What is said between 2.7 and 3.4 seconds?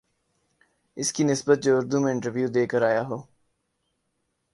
کر آ یا ہو